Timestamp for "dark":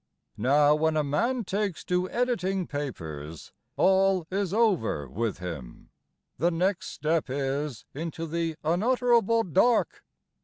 9.43-10.03